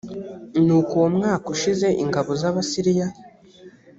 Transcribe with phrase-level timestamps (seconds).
[0.65, 3.07] nuko uwo mwaka ushize ingabo z abasiriya